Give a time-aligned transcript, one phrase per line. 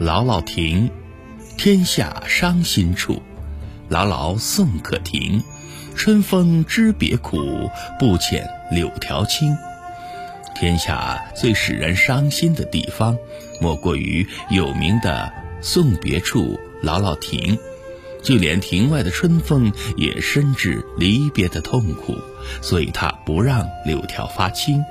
[0.00, 0.88] 姥姥亭，
[1.56, 3.20] 天下伤心处，
[3.90, 5.42] 姥姥送客亭，
[5.96, 9.56] 春风知别苦，不遣柳条青。
[10.54, 13.16] 天下最使人伤心的地方，
[13.60, 17.58] 莫过于有名的送别处，姥姥亭。
[18.22, 22.14] 就连亭外的春风，也深知离别的痛苦，
[22.62, 24.84] 所以他不让柳条发青。